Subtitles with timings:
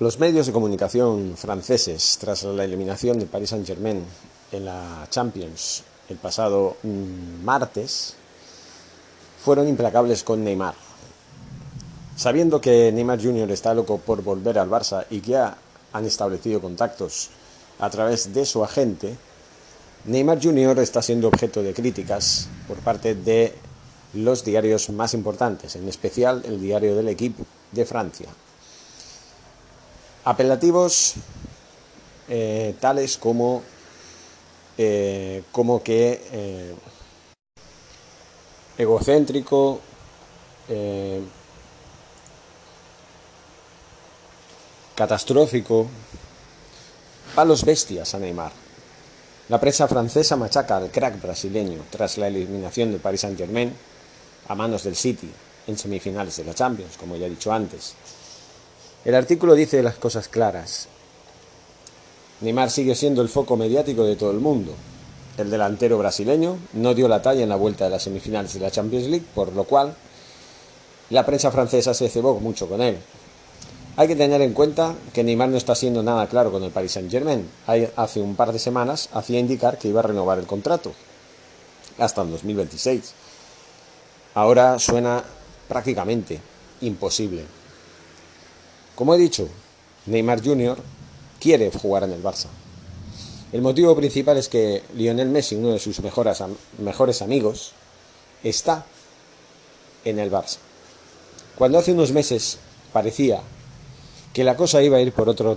[0.00, 4.04] Los medios de comunicación franceses, tras la eliminación de Paris Saint-Germain
[4.50, 8.14] en la Champions el pasado mm, martes,
[9.44, 10.74] fueron implacables con Neymar.
[12.16, 13.48] Sabiendo que Neymar Jr.
[13.52, 15.56] está loco por volver al Barça y que ya
[15.92, 17.30] han establecido contactos
[17.78, 19.16] a través de su agente,
[20.06, 20.76] Neymar Jr.
[20.80, 23.54] está siendo objeto de críticas por parte de
[24.12, 28.26] los diarios más importantes, en especial el diario del equipo de Francia.
[30.24, 31.14] Apelativos
[32.28, 33.62] eh, tales como,
[34.78, 36.74] eh, como que eh,
[38.78, 39.80] egocéntrico,
[44.94, 45.86] catastrófico,
[47.34, 48.52] palos bestias a Neymar.
[49.50, 53.74] La prensa francesa machaca al crack brasileño tras la eliminación del Paris Saint-Germain
[54.48, 55.30] a manos del City
[55.66, 57.94] en semifinales de la Champions, como ya he dicho antes.
[59.04, 60.88] El artículo dice las cosas claras.
[62.40, 64.72] Neymar sigue siendo el foco mediático de todo el mundo.
[65.36, 68.70] El delantero brasileño no dio la talla en la vuelta de las semifinales de la
[68.70, 69.94] Champions League, por lo cual
[71.10, 72.96] la prensa francesa se cebó mucho con él.
[73.96, 76.92] Hay que tener en cuenta que Neymar no está siendo nada claro con el Paris
[76.92, 77.46] Saint-Germain.
[77.96, 80.92] Hace un par de semanas hacía indicar que iba a renovar el contrato
[81.98, 83.12] hasta el 2026.
[84.34, 85.22] Ahora suena
[85.68, 86.40] prácticamente
[86.80, 87.44] imposible.
[88.94, 89.48] Como he dicho,
[90.06, 90.78] Neymar Jr.
[91.40, 92.46] quiere jugar en el Barça.
[93.52, 97.72] El motivo principal es que Lionel Messi, uno de sus mejores, amigos,
[98.42, 98.84] está
[100.04, 100.58] en el Barça.
[101.56, 102.58] Cuando hace unos meses
[102.92, 103.40] parecía
[104.32, 105.56] que la cosa iba a ir por otro,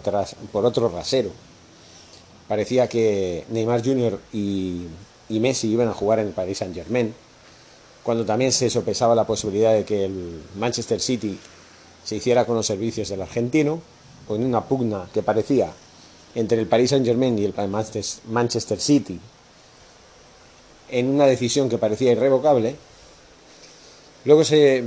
[0.51, 1.31] por otro rasero,
[2.47, 4.19] parecía que Neymar Jr.
[4.33, 4.83] Y,
[5.29, 7.13] y Messi iban a jugar en el Paris Saint Germain,
[8.03, 11.37] cuando también se sopesaba la posibilidad de que el Manchester City
[12.07, 13.81] se hiciera con los servicios del argentino,
[14.29, 15.73] o una pugna que parecía
[16.35, 17.53] entre el Paris Saint-Germain y el
[18.29, 19.19] Manchester City,
[20.89, 22.77] en una decisión que parecía irrevocable,
[24.23, 24.85] luego se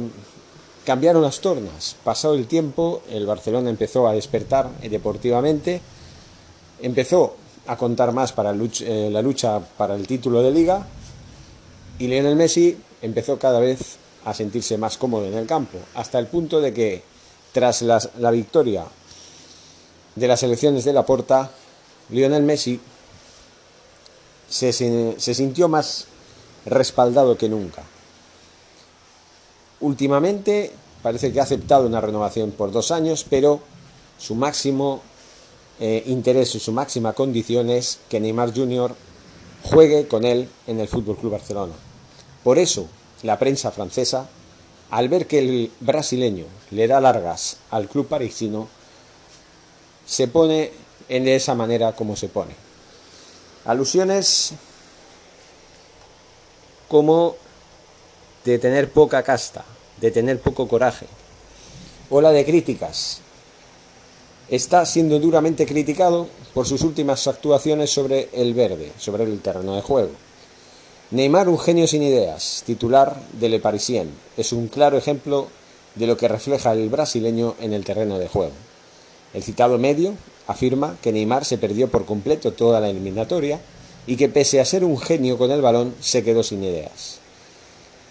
[0.86, 1.94] cambiaron las tornas.
[2.02, 5.82] Pasado el tiempo, el Barcelona empezó a despertar deportivamente,
[6.80, 7.36] empezó
[7.66, 10.86] a contar más para eh, la lucha para el título de liga
[11.98, 16.26] y Lionel Messi empezó cada vez a sentirse más cómodo en el campo, hasta el
[16.26, 17.09] punto de que
[17.52, 18.84] tras la victoria
[20.14, 21.50] de las elecciones de la Porta,
[22.10, 22.80] Lionel Messi
[24.48, 24.72] se,
[25.34, 26.06] sintió más
[26.66, 27.82] respaldado que nunca.
[29.80, 30.72] Últimamente
[31.02, 33.60] parece que ha aceptado una renovación por dos años, pero
[34.18, 35.00] su máximo
[35.78, 38.94] eh, interés y su máxima condición es que Neymar Jr.
[39.62, 41.72] juegue con él en el Fútbol Club Barcelona.
[42.44, 42.86] Por eso,
[43.22, 44.28] la prensa francesa
[44.90, 48.68] al ver que el brasileño le da largas al club parisino,
[50.06, 50.72] se pone
[51.08, 52.54] en esa manera como se pone.
[53.64, 54.52] Alusiones
[56.88, 57.36] como
[58.44, 59.64] de tener poca casta,
[60.00, 61.06] de tener poco coraje.
[62.08, 63.20] Ola de críticas.
[64.48, 69.82] Está siendo duramente criticado por sus últimas actuaciones sobre el verde, sobre el terreno de
[69.82, 70.10] juego.
[71.12, 75.48] Neymar, un genio sin ideas, titular de Le Parisien, es un claro ejemplo
[75.96, 78.52] de lo que refleja el brasileño en el terreno de juego.
[79.34, 80.14] El citado medio
[80.46, 83.60] afirma que Neymar se perdió por completo toda la eliminatoria
[84.06, 87.18] y que pese a ser un genio con el balón se quedó sin ideas.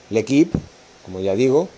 [0.09, 0.59] L'Equipe,
[1.05, 1.69] como ya digo,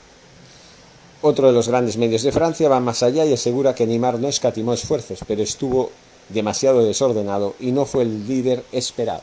[1.21, 4.27] otro de los grandes medios de Francia, va más allá y asegura que Neymar no
[4.27, 5.91] escatimó esfuerzos, pero estuvo
[6.29, 9.21] demasiado desordenado y no fue el líder esperado.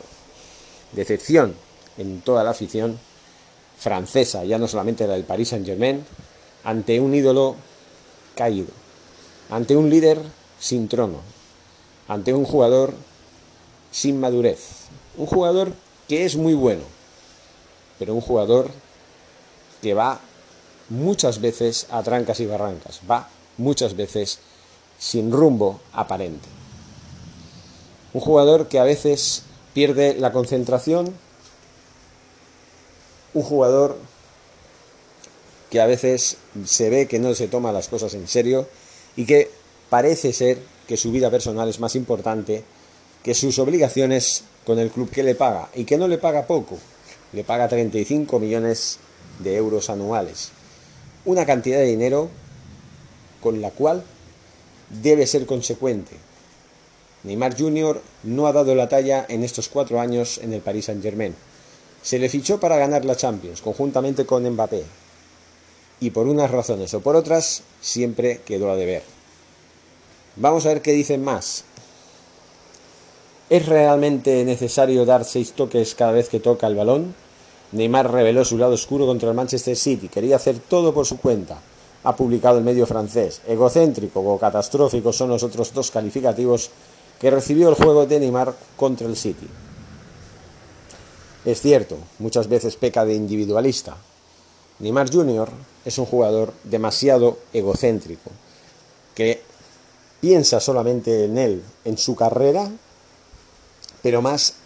[0.92, 1.56] Decepción
[1.98, 2.98] en toda la afición
[3.78, 6.04] francesa, ya no solamente la del Paris Saint-Germain,
[6.64, 7.56] ante un ídolo
[8.34, 8.68] caído,
[9.50, 10.20] ante un líder
[10.58, 11.20] sin trono,
[12.08, 12.94] ante un jugador
[13.90, 14.60] sin madurez,
[15.16, 15.72] un jugador
[16.08, 16.82] que es muy bueno,
[17.98, 18.70] pero un jugador
[19.82, 20.20] que va
[20.88, 24.40] muchas veces a trancas y barrancas, va muchas veces
[24.98, 26.48] sin rumbo aparente.
[28.14, 29.42] Un jugador que a veces
[29.74, 31.14] pierde la concentración
[33.34, 33.96] un jugador
[35.70, 38.66] que a veces se ve que no se toma las cosas en serio
[39.16, 39.50] y que
[39.90, 42.64] parece ser que su vida personal es más importante
[43.22, 46.78] que sus obligaciones con el club que le paga y que no le paga poco,
[47.32, 48.98] le paga 35 millones
[49.40, 50.50] de euros anuales,
[51.24, 52.30] una cantidad de dinero
[53.42, 54.02] con la cual
[55.02, 56.16] debe ser consecuente.
[57.24, 58.00] Neymar Jr.
[58.22, 61.34] no ha dado la talla en estos cuatro años en el Paris Saint Germain.
[62.02, 64.84] Se le fichó para ganar la Champions, conjuntamente con Mbappé.
[66.00, 69.02] Y por unas razones o por otras, siempre quedó a deber.
[70.36, 71.64] Vamos a ver qué dicen más.
[73.50, 77.14] ¿Es realmente necesario dar seis toques cada vez que toca el balón?
[77.72, 80.08] Neymar reveló su lado oscuro contra el Manchester City.
[80.08, 81.58] Quería hacer todo por su cuenta.
[82.04, 83.42] Ha publicado el medio francés.
[83.46, 86.70] Egocéntrico o catastrófico son los otros dos calificativos
[87.18, 89.46] que recibió el juego de Neymar contra el City.
[91.48, 93.96] Es cierto, muchas veces peca de individualista.
[94.80, 95.48] Neymar Jr.
[95.82, 98.30] es un jugador demasiado egocéntrico,
[99.14, 99.40] que
[100.20, 102.70] piensa solamente en él, en su carrera,
[104.02, 104.56] pero más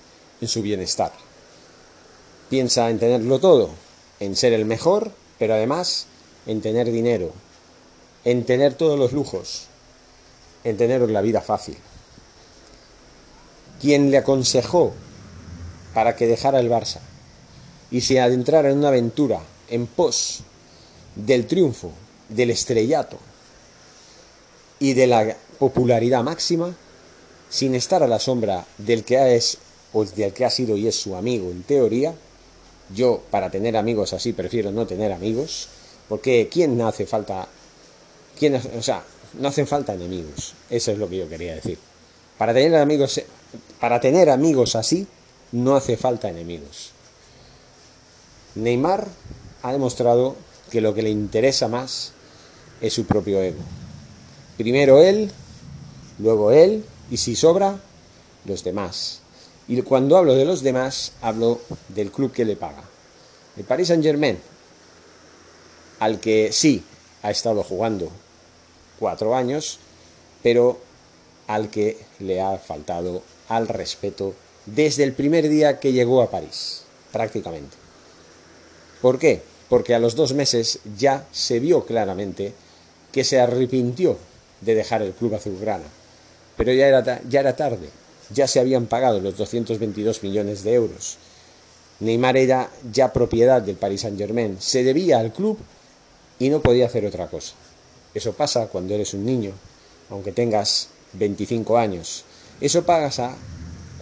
[0.41, 1.13] en su bienestar.
[2.51, 3.71] Piensa en tenerlo todo,
[4.19, 6.07] en ser el mejor, pero además
[6.47, 7.31] en tener dinero,
[8.25, 9.69] en tener todos los lujos,
[10.65, 11.77] en tener la vida fácil.
[13.81, 14.95] Quien le aconsejó
[15.95, 17.01] para que dejara el Barça
[17.91, 20.41] y se adentrara en una aventura en pos
[21.15, 21.93] del triunfo,
[22.29, 23.19] del estrellato
[24.79, 26.75] y de la popularidad máxima,
[27.51, 29.59] sin estar a la sombra del que es
[29.93, 32.15] o del que ha sido y es su amigo en teoría,
[32.95, 35.69] yo para tener amigos así prefiero no tener amigos,
[36.09, 37.47] porque ¿quién hace falta?
[38.39, 39.05] ¿Quién, o sea,
[39.39, 41.79] no hacen falta enemigos, eso es lo que yo quería decir.
[42.39, 43.21] Para tener amigos,
[43.79, 45.07] para tener amigos así,
[45.53, 46.91] no hace falta enemigos.
[48.55, 49.09] Neymar
[49.63, 50.37] ha demostrado
[50.71, 52.13] que lo que le interesa más
[52.81, 53.63] es su propio ego.
[54.57, 55.31] Primero él,
[56.19, 57.79] luego él, y si sobra,
[58.45, 59.21] los demás.
[59.69, 62.83] Y cuando hablo de los demás, hablo del club que le paga.
[63.57, 64.39] El Paris Saint Germain,
[66.01, 66.83] al que sí
[67.23, 68.11] ha estado jugando
[68.99, 69.79] cuatro años,
[70.43, 70.81] pero
[71.47, 74.35] al que le ha faltado al respeto
[74.67, 76.83] desde el primer día que llegó a París,
[77.13, 77.77] prácticamente.
[79.01, 79.43] ¿Por qué?
[79.69, 82.53] Porque a los dos meses ya se vio claramente
[83.11, 84.17] que se arrepintió
[84.61, 85.85] de dejar el club azulgrana.
[86.57, 87.89] Pero ya era, ya era tarde,
[88.31, 91.19] ya se habían pagado los 222 millones de euros.
[92.01, 95.59] Neymar era ya propiedad del Paris Saint Germain, se debía al club
[96.39, 97.55] y no podía hacer otra cosa.
[98.15, 99.53] Eso pasa cuando eres un niño,
[100.11, 102.25] aunque tengas 25 años.
[102.61, 103.37] Eso pasa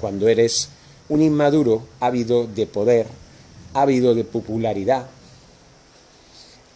[0.00, 0.68] cuando eres
[1.08, 3.06] un inmaduro ávido de poder,
[3.74, 5.08] ávido de popularidad,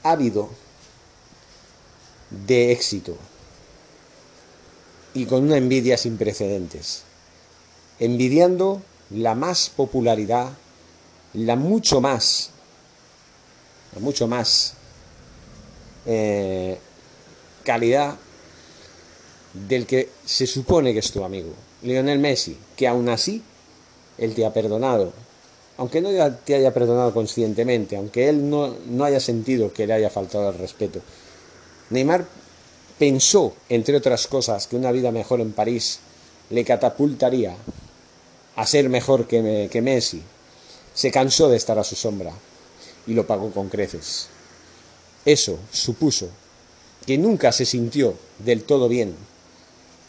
[0.03, 0.51] ávido
[2.47, 3.17] de éxito
[5.15, 7.05] y con una envidia sin precedentes,
[8.01, 10.53] envidiando la más popularidad,
[11.33, 12.51] la mucho más,
[13.95, 14.75] la mucho más
[16.07, 16.79] eh,
[17.63, 18.17] calidad
[19.53, 23.43] del que se supone que es tu amigo, Lionel Messi, que aún así
[24.19, 25.13] él te ha perdonado,
[25.77, 26.11] aunque no
[26.45, 30.59] te haya perdonado conscientemente, aunque él no, no haya sentido que le haya faltado el
[30.59, 31.01] respeto.
[31.91, 32.27] Neymar
[32.99, 36.01] pensó, entre otras cosas, que una vida mejor en París
[36.51, 37.55] le catapultaría
[38.57, 40.23] a ser mejor que, que Messi.
[40.95, 42.33] Se cansó de estar a su sombra
[43.07, 44.29] y lo pagó con creces.
[45.25, 46.29] Eso supuso
[47.05, 49.15] que nunca se sintió del todo bien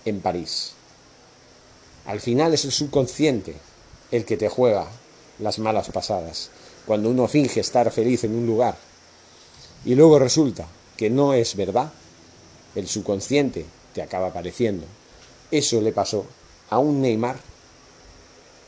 [0.06, 0.75] en París.
[2.06, 3.56] Al final es el subconsciente
[4.12, 4.88] el que te juega
[5.40, 6.50] las malas pasadas,
[6.86, 8.78] cuando uno finge estar feliz en un lugar
[9.86, 10.68] y luego resulta
[10.98, 11.92] que no es verdad,
[12.74, 14.86] el subconsciente te acaba apareciendo.
[15.51, 16.25] Eso le pasó
[16.70, 17.38] a un Neymar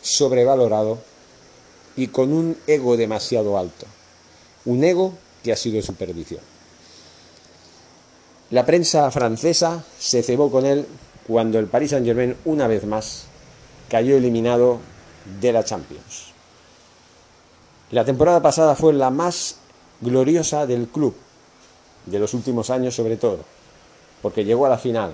[0.02, 1.00] sobrevalorado
[1.96, 3.88] y con un ego demasiado alto.
[4.66, 6.42] Un ego que ha sido su perdición.
[8.52, 10.86] La prensa francesa se cebó con él
[11.28, 13.26] cuando el Paris Saint-Germain una vez más
[13.90, 14.80] cayó eliminado
[15.42, 16.32] de la Champions.
[17.92, 19.58] La temporada pasada fue la más
[20.02, 21.16] gloriosa del club,
[22.06, 23.40] de los últimos años sobre todo,
[24.22, 25.12] porque llegó a la final,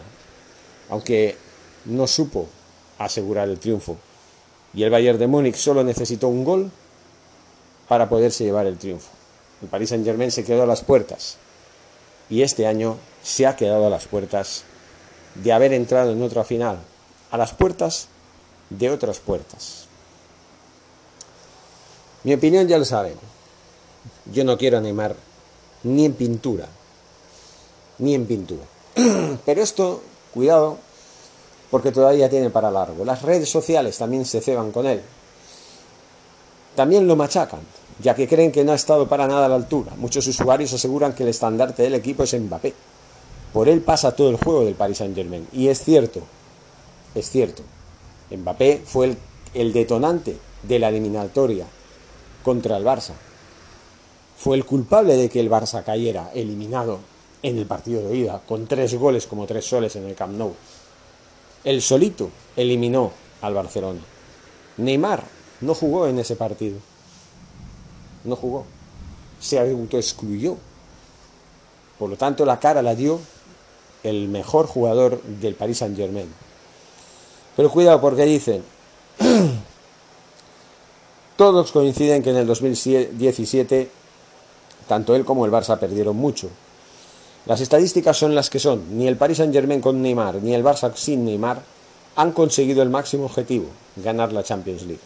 [0.89, 1.37] aunque
[1.85, 2.47] no supo
[2.97, 3.97] asegurar el triunfo.
[4.73, 6.71] Y el Bayern de Múnich solo necesitó un gol
[7.87, 9.09] para poderse llevar el triunfo.
[9.61, 11.37] El Paris Saint-Germain se quedó a las puertas
[12.29, 14.63] y este año se ha quedado a las puertas
[15.35, 16.77] de haber entrado en otra final,
[17.31, 18.07] a las puertas
[18.69, 19.87] de otras puertas.
[22.23, 23.15] Mi opinión ya lo saben.
[24.31, 25.15] Yo no quiero animar
[25.83, 26.67] ni en pintura,
[27.99, 28.63] ni en pintura.
[29.45, 30.01] Pero esto,
[30.33, 30.77] cuidado,
[31.69, 33.03] porque todavía tiene para largo.
[33.03, 35.01] Las redes sociales también se ceban con él.
[36.75, 37.61] También lo machacan,
[38.01, 39.93] ya que creen que no ha estado para nada a la altura.
[39.97, 42.73] Muchos usuarios aseguran que el estandarte del equipo es Mbappé.
[43.53, 45.47] Por él pasa todo el juego del Paris Saint Germain.
[45.53, 46.21] Y es cierto,
[47.13, 47.61] es cierto.
[48.31, 49.15] Mbappé fue
[49.53, 51.67] el, detonante de la eliminatoria
[52.43, 53.13] contra el Barça.
[54.37, 56.99] Fue el culpable de que el Barça cayera eliminado
[57.43, 60.53] en el partido de ida, con tres goles como tres soles en el Camp Nou.
[61.63, 63.99] el solito eliminó al Barcelona.
[64.77, 65.23] Neymar
[65.61, 66.77] no jugó en ese partido.
[68.23, 68.65] No jugó.
[69.39, 70.57] Se autoexcluyó.
[71.99, 73.19] Por lo tanto, la cara la dio
[74.03, 76.27] el mejor jugador del Paris Saint Germain.
[77.55, 78.63] Pero cuidado porque dicen,
[81.37, 83.89] todos coinciden que en el 2017
[84.87, 86.49] tanto él como el Barça perdieron mucho.
[87.45, 88.97] Las estadísticas son las que son.
[88.97, 91.61] Ni el Paris Saint Germain con Neymar, ni el Barça sin Neymar
[92.15, 95.01] han conseguido el máximo objetivo, ganar la Champions League.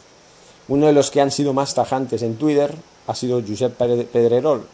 [0.68, 2.76] Uno de los que han sido más tajantes en Twitter
[3.08, 4.68] ha sido Josep Pedrerol.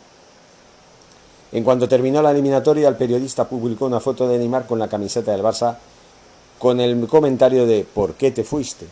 [1.53, 5.31] En cuanto terminó la eliminatoria, el periodista publicó una foto de Neymar con la camiseta
[5.31, 5.77] del Barça
[6.57, 8.87] con el comentario de ¿por qué te fuiste?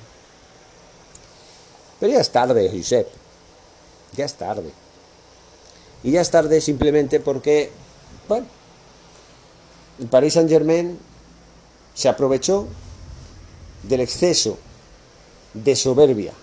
[1.99, 3.07] Pero ya es tarde, Josep.
[4.15, 4.71] Ya es tarde.
[6.03, 7.71] Y ya es tarde simplemente porque,
[8.27, 8.45] bueno,
[9.99, 10.99] el Paris Saint Germain
[11.95, 12.67] se aprovechó
[13.81, 14.59] del exceso
[15.55, 16.33] de soberbia,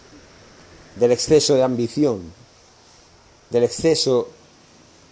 [0.96, 2.32] del exceso de ambición,
[3.50, 4.30] del exceso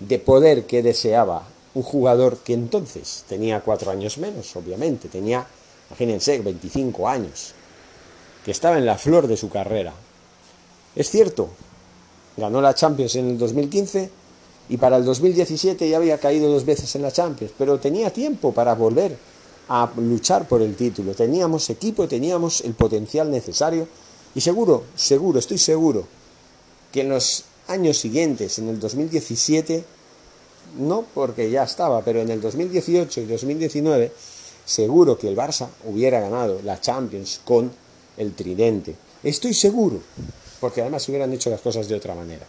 [0.01, 5.47] de poder que deseaba un jugador que entonces tenía cuatro años menos, obviamente, tenía,
[5.91, 7.53] imagínense, 25 años,
[8.45, 9.93] que estaba en la flor de su carrera.
[10.95, 11.51] Es cierto,
[12.37, 14.11] ganó la Champions en el 2015
[14.69, 18.53] y para el 2017 ya había caído dos veces en la Champions, pero tenía tiempo
[18.53, 19.17] para volver
[19.69, 21.15] a luchar por el título.
[21.15, 23.89] Teníamos equipo, teníamos el potencial necesario
[24.35, 26.07] y seguro, seguro, estoy seguro
[26.93, 29.85] que en los años siguientes, en el 2017,
[30.79, 34.13] no porque ya estaba, pero en el 2018 y 2019,
[34.65, 37.73] seguro que el Barça hubiera ganado la Champions con
[38.17, 38.95] el tridente.
[39.23, 40.01] Estoy seguro,
[40.61, 42.47] porque además hubieran hecho las cosas de otra manera.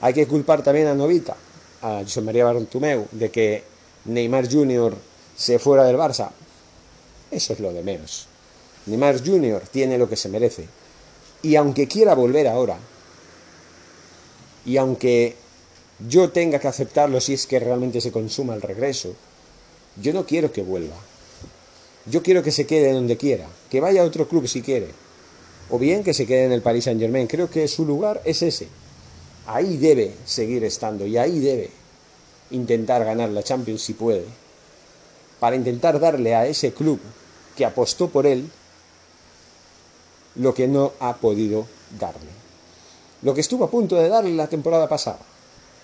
[0.00, 1.36] Hay que culpar también a Novita,
[1.82, 3.64] a José María Bartomeu, de que
[4.06, 4.94] Neymar Jr
[5.40, 6.30] se fuera del Barça,
[7.30, 8.26] eso es lo de menos.
[8.84, 9.62] Neymar Jr.
[9.70, 10.66] tiene lo que se merece.
[11.42, 12.76] Y aunque quiera volver ahora,
[14.64, 15.36] y aunque
[16.08, 19.14] yo tenga que aceptarlo si es que realmente se consuma el regreso,
[20.00, 20.96] yo no quiero que vuelva.
[22.06, 24.88] Yo quiero que se quede donde quiera, que vaya a otro club si quiere,
[25.68, 27.26] o bien que se quede en el Paris Saint Germain.
[27.26, 28.68] Creo que su lugar es ese.
[29.46, 31.70] Ahí debe seguir estando y ahí debe
[32.50, 34.24] intentar ganar la Champions si puede
[35.38, 37.00] para intentar darle a ese club
[37.56, 38.48] que apostó por él
[40.36, 41.66] lo que no ha podido
[41.98, 42.39] darle.
[43.22, 45.18] Lo que estuvo a punto de darle la temporada pasada,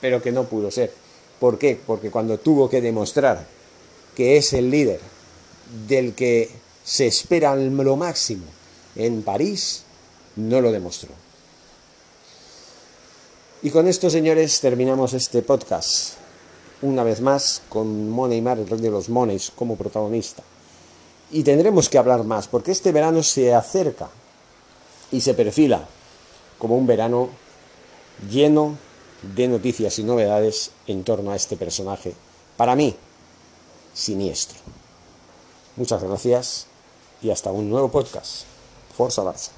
[0.01, 0.93] pero que no pudo ser.
[1.39, 1.79] ¿Por qué?
[1.87, 3.47] Porque cuando tuvo que demostrar
[4.15, 5.01] que es el líder
[5.87, 6.51] del que
[6.85, 8.47] se espera lo máximo
[8.95, 9.83] en París,
[10.37, 11.11] no lo demostró.
[13.63, 16.15] Y con esto, señores, terminamos este podcast
[16.83, 20.43] una vez más con Mar, el rey de los Moneys, como protagonista.
[21.31, 24.09] Y tendremos que hablar más, porque este verano se acerca
[25.11, 25.87] y se perfila
[26.59, 27.29] como un verano
[28.31, 28.77] lleno
[29.23, 32.15] de noticias y novedades en torno a este personaje,
[32.57, 32.97] para mí,
[33.95, 34.59] siniestro.
[35.77, 36.67] Muchas gracias
[37.23, 38.45] y hasta un nuevo podcast.
[38.97, 39.51] Forza Barça.